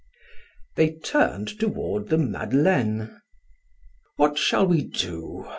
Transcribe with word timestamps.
They 0.77 0.93
turned 0.95 1.59
toward 1.59 2.09
the 2.09 2.17
Madeleine. 2.17 3.21
"What 4.15 4.35
shall 4.39 4.65
we 4.65 4.81
do?" 4.81 5.45